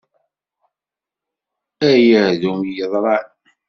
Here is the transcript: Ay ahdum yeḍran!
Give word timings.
Ay 1.89 2.09
ahdum 2.21 2.61
yeḍran! 2.77 3.27